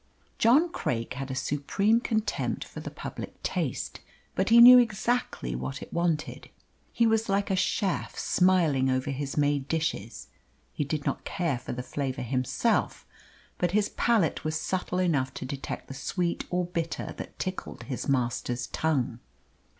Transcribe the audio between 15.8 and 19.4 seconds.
the sweet or bitter that tickled his master's tongue.